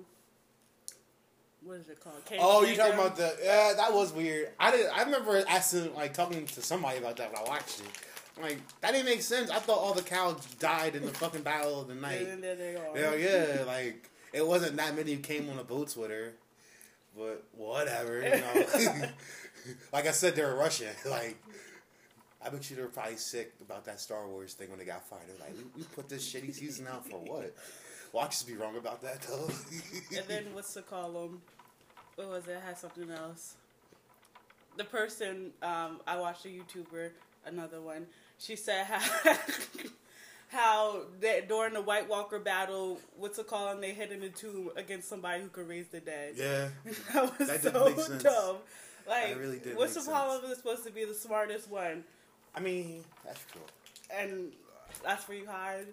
what 1.62 1.76
is 1.76 1.90
it 1.90 2.00
called? 2.00 2.24
King's 2.24 2.40
Oh, 2.42 2.64
you 2.64 2.74
talking 2.74 2.94
about 2.94 3.16
the? 3.16 3.36
Yeah, 3.44 3.74
that 3.76 3.92
was 3.92 4.12
weird. 4.12 4.48
I 4.58 4.70
did. 4.70 4.86
I 4.88 5.02
remember 5.02 5.44
asking, 5.46 5.94
like, 5.94 6.14
talking 6.14 6.46
to 6.46 6.62
somebody 6.62 6.98
about 6.98 7.18
that 7.18 7.32
when 7.32 7.42
I 7.44 7.48
watched 7.48 7.80
it. 7.80 7.86
I'm 8.36 8.44
like, 8.44 8.58
that 8.80 8.92
didn't 8.92 9.04
make 9.04 9.20
sense. 9.20 9.50
I 9.50 9.58
thought 9.58 9.76
all 9.78 9.92
the 9.92 10.02
cows 10.02 10.42
died 10.58 10.96
in 10.96 11.04
the 11.04 11.12
fucking 11.12 11.42
battle 11.42 11.82
of 11.82 11.88
the 11.88 11.94
night. 11.94 12.26
And 12.26 12.42
there 12.42 12.56
they 12.56 12.74
are. 12.74 12.96
Hell 12.96 13.18
yeah, 13.18 13.64
like 13.66 14.08
it 14.32 14.46
wasn't 14.46 14.76
that 14.78 14.96
many 14.96 15.12
who 15.12 15.20
came 15.20 15.50
on 15.50 15.58
the 15.58 15.64
boats 15.64 15.96
with 15.96 16.10
her, 16.10 16.32
but 17.14 17.44
whatever. 17.52 18.22
You 18.22 18.30
know, 18.30 19.08
like 19.92 20.06
I 20.06 20.12
said, 20.12 20.34
they 20.34 20.42
were 20.42 20.56
Russian. 20.56 20.88
Like, 21.08 21.36
I 22.44 22.48
bet 22.50 22.68
you 22.70 22.76
they 22.76 22.82
were 22.82 22.88
probably 22.88 23.16
sick 23.16 23.52
about 23.60 23.84
that 23.84 24.00
Star 24.00 24.26
Wars 24.26 24.54
thing 24.54 24.68
when 24.70 24.78
they 24.78 24.84
got 24.84 25.06
fired. 25.08 25.22
They're 25.28 25.46
like, 25.46 25.56
we, 25.56 25.82
we 25.82 25.84
put 25.94 26.08
this 26.08 26.26
shitty 26.32 26.52
season 26.54 26.86
out 26.88 27.06
for 27.08 27.18
what? 27.18 27.54
Well, 28.12 28.24
I 28.24 28.26
just 28.28 28.46
be 28.46 28.54
wrong 28.54 28.76
about 28.76 29.00
that 29.02 29.22
though. 29.22 29.48
And 30.16 30.26
then 30.28 30.44
what's 30.52 30.74
the 30.74 30.82
column? 30.82 31.40
What 32.16 32.28
was 32.28 32.46
it? 32.46 32.52
it? 32.52 32.62
Had 32.64 32.76
something 32.78 33.10
else. 33.10 33.54
The 34.76 34.84
person 34.84 35.50
um, 35.62 36.00
I 36.06 36.18
watched 36.18 36.44
a 36.44 36.48
YouTuber, 36.48 37.10
another 37.46 37.80
one. 37.80 38.06
She 38.38 38.56
said 38.56 38.84
how 38.86 39.34
how 40.48 41.00
that 41.20 41.48
during 41.48 41.72
the 41.74 41.80
White 41.80 42.08
Walker 42.08 42.38
battle, 42.38 43.00
what's 43.16 43.38
the 43.38 43.44
column? 43.44 43.80
They 43.80 43.92
hid 43.94 44.12
in 44.12 44.22
a 44.22 44.28
tomb 44.28 44.70
against 44.76 45.08
somebody 45.08 45.42
who 45.42 45.48
could 45.48 45.68
raise 45.68 45.88
the 45.88 46.00
dead. 46.00 46.34
yeah. 46.36 46.68
that 47.14 47.38
was 47.38 47.48
That 47.48 47.62
didn't 47.62 47.74
so 47.74 47.84
make 47.86 48.00
sense. 48.00 48.22
dumb. 48.22 48.56
Like, 49.08 49.38
really 49.38 49.58
what's 49.74 49.94
the 49.94 50.10
column 50.10 50.44
is 50.44 50.58
supposed 50.58 50.84
to 50.84 50.90
be 50.92 51.04
the 51.04 51.14
smartest 51.14 51.68
one, 51.70 52.04
I 52.54 52.60
mean, 52.60 53.04
that's 53.24 53.44
cool. 53.52 53.66
and 54.14 54.52
that's 55.02 55.28
where 55.28 55.38
you 55.38 55.46
hide. 55.46 55.86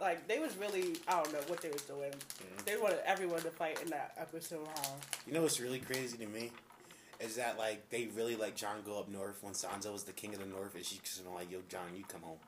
Like 0.00 0.28
they 0.28 0.38
was 0.38 0.56
really, 0.56 0.96
I 1.08 1.22
don't 1.22 1.32
know 1.32 1.40
what 1.48 1.60
they 1.60 1.70
was 1.70 1.82
doing. 1.82 2.10
Mm-hmm. 2.12 2.64
They 2.64 2.76
wanted 2.76 3.00
everyone 3.04 3.40
to 3.42 3.50
fight 3.50 3.82
in 3.82 3.90
that 3.90 4.12
episode. 4.18 4.66
Huh? 4.76 4.90
You 5.26 5.32
know 5.32 5.42
what's 5.42 5.60
really 5.60 5.80
crazy 5.80 6.16
to 6.18 6.26
me? 6.26 6.52
Is 7.20 7.34
that 7.36 7.58
like 7.58 7.90
they 7.90 8.08
really 8.14 8.36
let 8.36 8.54
Jon 8.54 8.76
go 8.86 8.98
up 8.98 9.08
north 9.08 9.42
when 9.42 9.54
Sansa 9.54 9.92
was 9.92 10.04
the 10.04 10.12
king 10.12 10.34
of 10.34 10.40
the 10.40 10.46
north, 10.46 10.76
and 10.76 10.84
she's 10.84 11.00
just 11.00 11.26
like, 11.26 11.50
"Yo, 11.50 11.58
Jon, 11.68 11.82
you 11.96 12.04
come 12.06 12.22
home." 12.22 12.38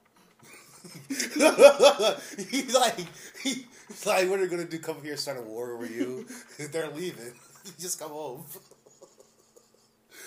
he's 1.09 2.75
like, 2.75 2.99
he's 3.43 4.07
like, 4.07 4.31
what 4.31 4.39
are 4.39 4.47
they 4.47 4.49
gonna 4.49 4.65
do? 4.65 4.79
Come 4.79 5.03
here, 5.03 5.13
and 5.13 5.21
start 5.21 5.39
a 5.39 5.43
war 5.43 5.73
over 5.73 5.87
you? 5.87 6.27
They're 6.71 6.89
leaving. 6.91 7.33
just 7.79 7.99
come 7.99 8.11
home. 8.11 8.45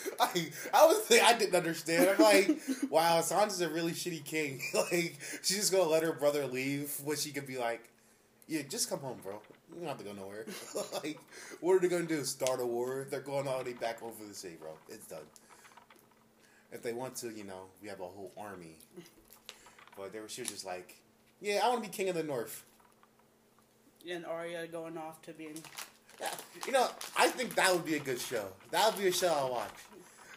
I, 0.20 0.48
I 0.74 0.86
was 0.86 1.10
like, 1.10 1.22
I 1.22 1.34
didn't 1.38 1.56
understand. 1.56 2.10
I'm 2.10 2.22
like, 2.22 2.60
wow, 2.90 3.20
Sansa's 3.22 3.62
a 3.62 3.70
really 3.70 3.92
shitty 3.92 4.24
king. 4.24 4.62
like, 4.74 5.18
she's 5.42 5.58
just 5.58 5.72
gonna 5.72 5.90
let 5.90 6.04
her 6.04 6.14
brother 6.14 6.46
leave 6.48 6.94
when 7.04 7.18
she 7.18 7.32
could 7.32 7.48
be 7.48 7.58
like, 7.58 7.90
yeah, 8.48 8.62
just 8.64 8.90
come 8.90 9.00
home, 9.00 9.18
bro. 9.24 9.42
You 9.74 9.80
don't 9.80 9.88
have 9.88 9.98
to 9.98 10.04
go 10.04 10.14
nowhere. 10.14 10.46
like, 11.04 11.20
what 11.62 11.74
are 11.74 11.80
they 11.80 11.88
gonna 11.88 12.04
do? 12.04 12.24
Start 12.24 12.60
a 12.60 12.66
war? 12.66 13.08
They're 13.10 13.22
going 13.22 13.48
already 13.48 13.74
back 13.74 14.04
over 14.04 14.24
the 14.26 14.34
sea, 14.34 14.56
bro. 14.60 14.72
It's 14.90 15.08
done. 15.08 15.20
If 16.72 16.82
they 16.82 16.94
want 16.94 17.16
to, 17.18 17.30
you 17.30 17.44
know, 17.44 17.66
we 17.82 17.88
have 17.90 18.00
a 18.00 18.06
whole 18.06 18.32
army. 18.38 18.78
But 19.96 20.12
they 20.12 20.20
were, 20.20 20.28
she 20.28 20.42
was 20.42 20.50
just 20.50 20.66
like, 20.66 20.96
yeah, 21.40 21.60
I 21.64 21.70
want 21.70 21.84
to 21.84 21.90
be 21.90 21.96
king 21.96 22.10
of 22.10 22.16
the 22.16 22.24
north. 22.24 22.64
And 24.10 24.26
Arya 24.26 24.68
going 24.68 24.98
off 24.98 25.22
to 25.24 25.34
being 25.34 25.56
Yeah, 26.20 26.30
you 26.66 26.74
know, 26.74 26.90
I 27.18 27.28
think 27.28 27.56
that 27.56 27.72
would 27.72 27.86
be 27.86 27.96
a 27.96 28.00
good 28.00 28.20
show. 28.20 28.48
That 28.72 28.86
would 28.88 29.02
be 29.02 29.08
a 29.08 29.12
show 29.12 29.28
I'll 29.34 29.52
watch. 29.52 29.70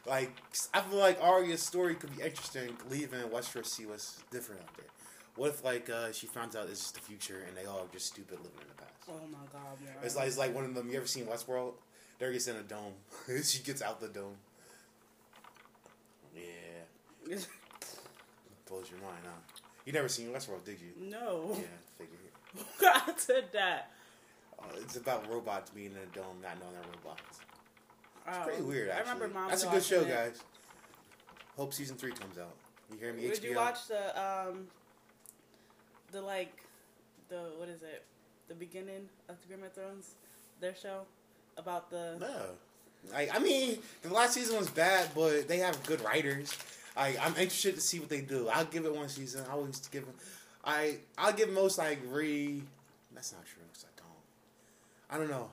Like, 0.06 0.32
I 0.72 0.80
feel 0.82 0.98
like 0.98 1.18
Arya's 1.22 1.62
story 1.62 1.94
could 1.94 2.16
be 2.16 2.22
interesting. 2.22 2.76
Leaving 2.90 3.20
Westeros, 3.28 3.66
see 3.66 3.86
what's 3.86 4.22
different 4.30 4.62
out 4.62 4.76
there. 4.76 4.86
What 5.34 5.50
if, 5.50 5.64
like, 5.64 5.90
uh, 5.90 6.12
she 6.12 6.26
finds 6.26 6.54
out 6.56 6.68
it's 6.70 6.80
just 6.80 6.94
the 6.94 7.00
future 7.00 7.44
and 7.46 7.56
they 7.56 7.66
all 7.66 7.80
are 7.80 7.92
just 7.92 8.06
stupid 8.06 8.38
living 8.38 8.60
in 8.62 8.68
the 8.68 8.74
past? 8.82 8.92
oh 9.08 9.26
my 9.30 9.38
god, 9.52 9.80
man. 9.84 9.94
It's 10.02 10.16
like 10.16 10.26
it's 10.26 10.38
like 10.38 10.54
one 10.54 10.64
of 10.64 10.74
them. 10.74 10.90
You 10.90 10.96
ever 10.96 11.06
seen 11.06 11.26
Westworld? 11.26 11.74
There 12.18 12.32
gets 12.32 12.48
in 12.48 12.56
a 12.56 12.62
dome. 12.62 12.94
she 13.44 13.62
gets 13.62 13.82
out 13.82 14.00
the 14.00 14.08
dome. 14.08 14.36
Yeah, 16.34 16.42
Blows 18.68 18.90
your 18.90 19.00
mind, 19.00 19.22
huh? 19.24 19.30
You 19.84 19.92
never 19.92 20.08
seen 20.08 20.28
Westworld, 20.28 20.64
did 20.64 20.78
you? 20.80 21.08
no. 21.08 21.50
Yeah, 21.56 21.66
figure. 21.98 22.18
I 22.82 23.12
said 23.16 23.44
that. 23.52 23.90
Uh, 24.58 24.64
it's 24.82 24.96
about 24.96 25.30
robots 25.30 25.70
being 25.70 25.92
in 25.92 25.98
a 25.98 26.16
dome, 26.16 26.38
not 26.42 26.58
knowing 26.58 26.72
they're 26.72 27.00
robots. 27.04 27.38
It's 28.26 28.36
Oh. 28.38 28.42
pretty 28.44 28.62
weird, 28.62 28.90
I 28.90 29.00
remember 29.00 29.28
mom. 29.28 29.48
That's 29.48 29.62
a 29.64 29.68
good 29.68 29.84
show, 29.84 30.00
it. 30.02 30.08
guys. 30.08 30.40
Hope 31.56 31.72
season 31.72 31.96
three 31.96 32.12
comes 32.12 32.38
out. 32.38 32.54
You 32.90 32.98
hear 32.98 33.12
me? 33.12 33.22
Did 33.28 33.42
you 33.42 33.56
watch 33.56 33.86
the 33.88 34.20
um, 34.20 34.66
the 36.12 36.20
like, 36.20 36.52
the 37.28 37.50
what 37.58 37.68
is 37.68 37.82
it? 37.82 38.04
The 38.48 38.54
beginning 38.54 39.08
of 39.28 39.36
the 39.42 39.54
Game 39.54 39.64
of 39.64 39.72
Thrones, 39.72 40.14
their 40.60 40.74
show 40.74 41.02
about 41.56 41.90
the. 41.90 42.16
No. 42.20 42.42
Like, 43.12 43.34
I 43.34 43.38
mean, 43.38 43.78
the 44.02 44.12
last 44.12 44.34
season 44.34 44.56
was 44.56 44.68
bad, 44.70 45.10
but 45.14 45.46
they 45.48 45.58
have 45.58 45.80
good 45.84 46.00
writers. 46.02 46.56
I, 46.96 47.16
I'm 47.20 47.32
interested 47.36 47.74
to 47.76 47.80
see 47.80 48.00
what 48.00 48.08
they 48.08 48.20
do. 48.20 48.48
I'll 48.48 48.64
give 48.64 48.84
it 48.84 48.94
one 48.94 49.08
season. 49.08 49.44
I 49.48 49.52
always 49.52 49.78
give 49.88 50.04
them. 50.06 50.14
I 50.64 50.96
I'll 51.16 51.32
give 51.32 51.50
most 51.50 51.78
like 51.78 51.98
re. 52.08 52.62
That's 53.14 53.32
not 53.32 53.44
true 53.46 53.62
because 53.72 53.84
I 53.84 54.00
don't. 54.00 55.14
I 55.14 55.18
don't 55.18 55.30
know. 55.30 55.50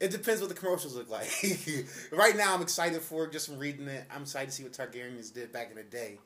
It 0.00 0.10
depends 0.12 0.40
what 0.40 0.48
the 0.48 0.54
commercials 0.54 0.94
look 0.94 1.10
like. 1.10 1.28
right 2.12 2.36
now, 2.36 2.54
I'm 2.54 2.62
excited 2.62 3.00
for 3.00 3.24
it 3.24 3.32
just 3.32 3.48
from 3.48 3.58
reading 3.58 3.88
it. 3.88 4.04
I'm 4.14 4.22
excited 4.22 4.50
to 4.50 4.54
see 4.54 4.62
what 4.62 4.72
Targaryens 4.72 5.32
did 5.32 5.52
back 5.52 5.70
in 5.70 5.76
the 5.76 5.82
day. 5.82 6.18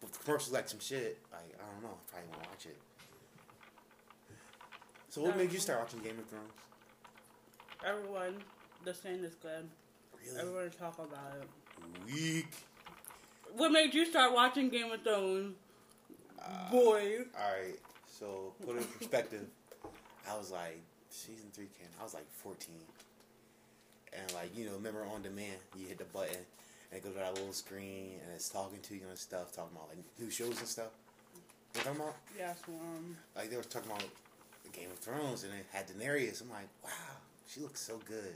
But 0.00 0.12
the 0.12 0.18
commercials 0.18 0.52
like 0.52 0.68
some 0.68 0.80
shit, 0.80 1.18
like 1.32 1.54
I 1.58 1.72
don't 1.72 1.82
know. 1.82 1.96
I 1.96 2.10
probably 2.10 2.28
won't 2.32 2.50
watch 2.50 2.66
it. 2.66 2.76
So, 5.08 5.22
what 5.22 5.36
made 5.36 5.52
you 5.52 5.58
start 5.60 5.80
watching 5.80 6.00
Game 6.00 6.18
of 6.18 6.26
Thrones? 6.26 6.50
Everyone, 7.86 8.34
the 8.84 8.92
saying 8.92 9.22
is 9.24 9.34
good. 9.36 9.68
Really 10.26 10.40
Everyone 10.40 10.70
talk 10.70 10.98
about 10.98 11.36
it. 11.40 12.12
weak. 12.12 12.48
What 13.56 13.70
made 13.70 13.94
you 13.94 14.04
start 14.04 14.34
watching 14.34 14.68
Game 14.68 14.90
of 14.90 15.02
Thrones? 15.02 15.54
Uh, 16.38 16.70
Boy. 16.70 17.18
All 17.38 17.52
right, 17.52 17.78
so 18.06 18.52
put 18.66 18.76
it 18.76 18.78
in 18.82 18.84
perspective. 18.84 19.46
I 20.30 20.36
was 20.36 20.50
like 20.50 20.80
season 21.10 21.46
three 21.52 21.68
came. 21.78 21.88
I 22.00 22.02
was 22.02 22.14
like 22.14 22.26
fourteen, 22.32 22.74
and 24.18 24.32
like 24.34 24.56
you 24.56 24.66
know, 24.66 24.72
remember 24.72 25.04
on 25.14 25.22
demand, 25.22 25.56
you 25.78 25.86
hit 25.86 25.98
the 25.98 26.04
button 26.04 26.36
and 26.90 26.98
it 26.98 27.02
goes 27.04 27.12
to 27.14 27.18
that 27.18 27.34
little 27.34 27.52
screen 27.52 28.12
and 28.22 28.32
it's 28.34 28.48
talking 28.48 28.78
to 28.80 28.94
you 28.94 29.02
and 29.08 29.18
stuff, 29.18 29.52
talking 29.52 29.70
about 29.76 29.88
like 29.88 29.98
new 30.18 30.30
shows 30.30 30.58
and 30.58 30.68
stuff. 30.68 30.90
You 31.74 31.80
know 31.84 31.90
what 31.90 31.90
I'm 31.90 31.96
talking 31.96 32.00
about? 32.02 32.16
Yes, 32.38 32.58
um, 32.68 33.16
Like 33.36 33.50
they 33.50 33.56
were 33.56 33.62
talking 33.64 33.90
about 33.90 34.04
Game 34.72 34.90
of 34.90 34.98
Thrones 34.98 35.44
and 35.44 35.52
it 35.52 35.66
had 35.72 35.88
Daenerys. 35.88 36.40
I'm 36.42 36.50
like, 36.50 36.68
wow, 36.84 36.90
she 37.48 37.60
looks 37.60 37.80
so 37.80 38.00
good. 38.08 38.34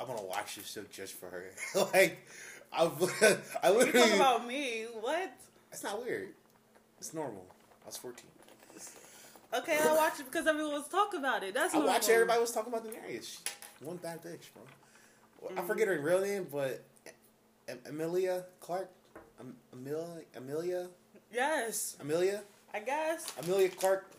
I'm 0.00 0.06
gonna 0.06 0.22
watch 0.22 0.56
this 0.56 0.70
show 0.72 0.82
just 0.92 1.14
for 1.14 1.26
her. 1.26 1.44
like, 1.92 2.18
I, 2.72 2.84
I 3.62 3.70
you 3.70 3.78
literally. 3.78 4.08
talk 4.08 4.14
about 4.16 4.46
me. 4.46 4.86
What? 5.00 5.32
It's 5.72 5.82
not 5.82 6.04
weird. 6.04 6.28
It's 6.98 7.12
normal. 7.14 7.44
I 7.84 7.86
was 7.88 7.96
14. 7.96 8.24
Okay, 9.54 9.78
I 9.82 9.94
watch 9.94 10.20
it 10.20 10.26
because 10.26 10.46
everyone 10.46 10.72
was 10.72 10.88
talking 10.88 11.20
about 11.20 11.42
it. 11.42 11.54
That's 11.54 11.72
I 11.74 11.78
normal. 11.78 11.94
watch 11.94 12.08
everybody 12.10 12.40
was 12.40 12.52
talking 12.52 12.72
about 12.72 12.86
Daenerys. 12.86 13.38
She- 13.38 13.84
One 13.84 13.96
bad 13.96 14.22
bitch, 14.22 14.52
bro. 14.52 14.62
Well, 15.40 15.52
I 15.56 15.62
forget 15.62 15.88
her 15.88 15.98
real 16.00 16.20
name, 16.20 16.46
but 16.50 16.82
Emilia 17.86 18.44
Clarke, 18.60 18.90
Amelia, 19.72 20.06
Amelia, 20.36 20.88
Yes, 21.32 21.96
Amelia, 22.00 22.42
I 22.72 22.80
guess. 22.80 23.32
Emilia 23.42 23.68
Clarke, 23.68 24.10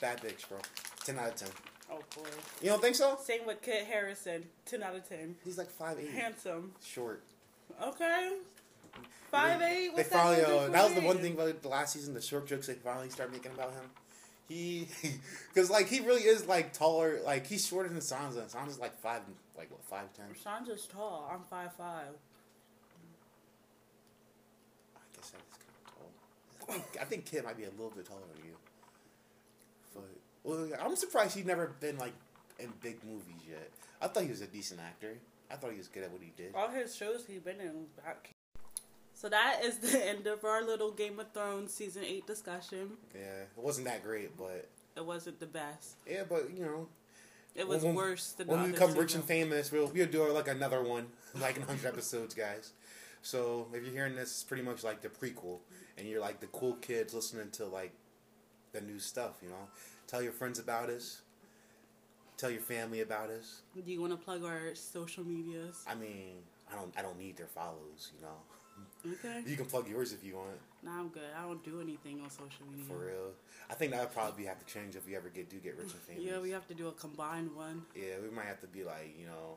bad 0.00 0.20
bitch, 0.20 0.48
bro. 0.48 0.58
Ten 1.04 1.18
out 1.18 1.28
of 1.30 1.36
ten. 1.36 1.48
Oh 1.90 1.98
boy. 2.16 2.28
You 2.60 2.68
don't 2.68 2.80
think 2.82 2.94
so? 2.96 3.18
Same 3.22 3.46
with 3.46 3.60
Kit 3.62 3.86
Harington. 3.86 4.44
Ten 4.66 4.82
out 4.82 4.94
of 4.94 5.08
ten. 5.08 5.34
He's 5.44 5.58
like 5.58 5.70
five 5.70 5.98
eight, 5.98 6.10
Handsome. 6.10 6.72
short. 6.84 7.22
Okay. 7.82 8.36
Five 9.30 9.62
eight. 9.62 9.96
They 9.96 10.02
finally. 10.04 10.36
that? 10.36 10.48
Uh, 10.48 10.68
that 10.68 10.84
was 10.84 10.94
the 10.94 11.00
one 11.06 11.18
thing 11.18 11.32
about 11.34 11.62
the 11.62 11.68
last 11.68 11.94
season. 11.94 12.12
The 12.14 12.20
short 12.20 12.46
jokes 12.46 12.66
they 12.66 12.74
finally 12.74 13.08
started 13.08 13.32
making 13.32 13.52
about 13.52 13.72
him. 13.72 13.84
He, 14.48 14.88
because 15.54 15.70
like 15.70 15.88
he 15.88 16.00
really 16.00 16.22
is 16.22 16.46
like 16.46 16.72
taller. 16.72 17.20
Like 17.24 17.46
he's 17.46 17.66
shorter 17.66 17.88
than 17.88 17.98
Sansa. 17.98 18.50
Sansa's 18.52 18.78
like 18.78 18.98
five, 18.98 19.22
like 19.56 19.70
what 19.70 19.82
five 19.84 20.12
ten. 20.14 20.26
Sandra's 20.42 20.86
tall. 20.86 21.30
I'm 21.32 21.42
five 21.48 21.72
five. 21.74 22.14
I 24.96 25.00
guess 25.16 25.30
that 25.30 25.40
is 25.40 25.56
kind 25.58 25.74
of 25.86 25.94
tall. 25.94 26.10
I 26.60 26.72
think, 26.72 26.84
I 27.00 27.04
think 27.04 27.24
Kid 27.26 27.44
might 27.44 27.56
be 27.56 27.64
a 27.64 27.70
little 27.70 27.92
bit 27.94 28.06
taller 28.06 28.20
than 28.34 28.44
you. 28.44 28.56
But 29.94 30.04
well, 30.44 30.68
I'm 30.84 30.96
surprised 30.96 31.36
he's 31.36 31.46
never 31.46 31.74
been 31.80 31.98
like 31.98 32.14
in 32.58 32.72
big 32.82 33.02
movies 33.04 33.42
yet. 33.48 33.70
I 34.00 34.08
thought 34.08 34.24
he 34.24 34.30
was 34.30 34.40
a 34.40 34.46
decent 34.46 34.80
actor. 34.80 35.18
I 35.50 35.56
thought 35.56 35.72
he 35.72 35.78
was 35.78 35.88
good 35.88 36.02
at 36.02 36.10
what 36.10 36.22
he 36.22 36.32
did. 36.36 36.54
All 36.54 36.70
his 36.70 36.94
shows 36.96 37.24
he's 37.26 37.40
been 37.40 37.60
in. 37.60 37.86
Uh, 38.06 38.12
So 39.22 39.28
that 39.28 39.60
is 39.62 39.78
the 39.78 40.04
end 40.08 40.26
of 40.26 40.44
our 40.44 40.64
little 40.64 40.90
Game 40.90 41.20
of 41.20 41.30
Thrones 41.32 41.72
season 41.72 42.02
eight 42.04 42.26
discussion. 42.26 42.90
Yeah, 43.14 43.42
it 43.56 43.62
wasn't 43.62 43.86
that 43.86 44.02
great, 44.02 44.36
but 44.36 44.68
It 44.96 45.06
wasn't 45.06 45.38
the 45.38 45.46
best. 45.46 45.94
yeah, 46.10 46.24
but 46.28 46.50
you 46.52 46.64
know, 46.64 46.88
It 47.54 47.68
was 47.68 47.84
When- 47.84 47.94
worse 47.94 48.32
than 48.32 48.48
when 48.48 48.64
we 48.64 48.72
become 48.72 48.94
rich 48.94 49.14
and 49.14 49.24
famous, 49.24 49.70
we'll 49.70 49.86
we'll 49.86 50.08
do 50.08 50.26
like 50.32 50.48
another 50.48 50.82
one, 50.82 51.06
like 51.40 51.54
in 51.56 51.62
hundred 51.62 51.86
episodes, 51.94 52.34
guys. 52.34 52.72
So 53.22 53.68
if 53.72 53.84
you're 53.84 53.92
hearing 53.92 54.16
this, 54.16 54.30
it's 54.32 54.42
pretty 54.42 54.64
much 54.64 54.82
like 54.82 55.02
the 55.02 55.08
prequel, 55.08 55.60
and 55.96 56.08
you're 56.08 56.20
like 56.20 56.40
the 56.40 56.48
cool 56.48 56.74
kids 56.88 57.14
listening 57.14 57.50
to 57.52 57.66
like 57.66 57.92
the 58.72 58.80
new 58.80 58.98
stuff. 58.98 59.34
You 59.40 59.50
know, 59.50 59.68
tell 60.08 60.20
your 60.20 60.32
friends 60.32 60.58
about 60.58 60.90
us. 60.90 61.22
Tell 62.38 62.50
your 62.50 62.60
family 62.62 63.02
about 63.02 63.30
us. 63.30 63.60
Do 63.76 63.88
you 63.92 64.00
want 64.00 64.12
to 64.14 64.16
plug 64.24 64.42
our 64.42 64.74
social 64.74 65.22
medias? 65.22 65.84
I 65.86 65.94
mean, 65.94 66.42
I 66.72 66.74
don't 66.74 66.92
I 66.98 67.02
don't 67.02 67.18
need 67.20 67.36
their 67.36 67.46
follows. 67.46 68.10
You 68.16 68.22
know, 68.26 68.38
Okay. 69.04 69.42
you 69.46 69.56
can 69.56 69.66
plug 69.66 69.88
yours 69.88 70.12
if 70.12 70.24
you 70.24 70.36
want. 70.36 70.50
Nah, 70.82 71.00
I'm 71.00 71.08
good. 71.08 71.22
I 71.36 71.42
don't 71.42 71.62
do 71.64 71.80
anything 71.80 72.20
on 72.22 72.30
social 72.30 72.66
media. 72.70 72.84
For 72.86 73.06
real, 73.06 73.32
I 73.68 73.74
think 73.74 73.92
that 73.92 74.00
would 74.00 74.12
probably 74.12 74.44
have 74.44 74.64
to 74.64 74.72
change 74.72 74.94
if 74.94 75.06
we 75.06 75.16
ever 75.16 75.28
get 75.28 75.50
do 75.50 75.58
get 75.58 75.76
rich 75.76 75.92
and 75.92 76.00
famous. 76.02 76.22
Yeah, 76.26 76.38
we 76.40 76.50
have 76.50 76.66
to 76.68 76.74
do 76.74 76.88
a 76.88 76.92
combined 76.92 77.54
one. 77.54 77.82
Yeah, 77.94 78.14
we 78.22 78.30
might 78.34 78.46
have 78.46 78.60
to 78.60 78.66
be 78.68 78.84
like 78.84 79.14
you 79.18 79.26
know, 79.26 79.56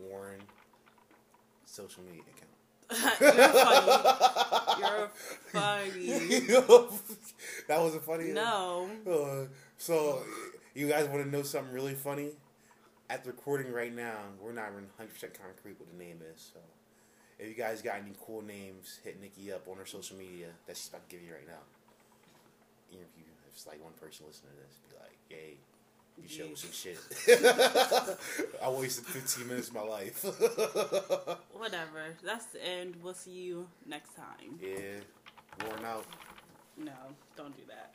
Warren 0.00 0.40
social 1.64 2.02
media 2.04 2.22
account. 2.36 2.52
You're 4.78 5.10
funny. 5.52 6.06
You're 6.06 6.86
funny. 6.86 6.86
that 7.68 7.80
wasn't 7.80 8.04
funny. 8.04 8.32
No. 8.32 8.90
Uh, 9.10 9.46
so, 9.78 10.22
you 10.74 10.88
guys 10.88 11.08
want 11.08 11.24
to 11.24 11.30
know 11.30 11.42
something 11.42 11.72
really 11.72 11.94
funny? 11.94 12.30
At 13.08 13.24
the 13.24 13.30
recording 13.30 13.72
right 13.72 13.94
now, 13.94 14.16
we're 14.40 14.52
not 14.52 14.70
even 14.72 14.86
100% 15.00 15.08
concrete 15.40 15.78
what 15.78 15.90
the 15.90 16.04
name 16.04 16.20
is. 16.34 16.50
So, 16.52 16.60
if 17.38 17.48
you 17.48 17.54
guys 17.54 17.82
got 17.82 17.96
any 17.96 18.12
cool 18.24 18.42
names, 18.42 18.98
hit 19.04 19.20
Nikki 19.20 19.52
up 19.52 19.66
on 19.68 19.76
her 19.78 19.86
social 19.86 20.16
media 20.16 20.48
that 20.66 20.76
she's 20.76 20.88
about 20.88 21.08
to 21.08 21.14
give 21.16 21.24
you 21.26 21.32
right 21.32 21.46
now. 21.46 21.62
Even 22.90 23.04
if 23.04 23.16
you, 23.18 23.24
if 23.48 23.54
it's 23.54 23.66
like 23.66 23.82
one 23.82 23.92
person 24.00 24.26
listening 24.26 24.52
to 24.52 24.60
this, 24.60 24.78
be 24.90 24.96
like, 25.00 25.18
"Yay, 25.30 25.56
you 26.20 26.28
showed 26.28 26.58
some 26.58 26.72
shit." 26.72 26.98
I 28.62 28.68
wasted 28.70 29.06
15 29.06 29.48
minutes 29.48 29.68
of 29.68 29.74
my 29.74 29.82
life. 29.82 30.22
Whatever. 31.52 32.14
That's 32.24 32.46
the 32.46 32.64
end. 32.64 32.96
We'll 33.02 33.14
see 33.14 33.30
you 33.32 33.68
next 33.86 34.14
time. 34.14 34.58
yeah, 34.60 35.00
worn 35.66 35.84
out. 35.84 36.04
No, 36.76 36.92
don't 37.36 37.56
do 37.56 37.62
that. 37.68 37.92